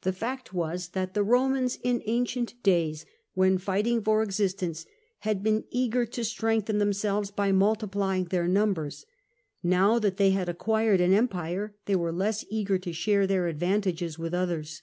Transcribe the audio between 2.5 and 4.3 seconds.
days, when fighting for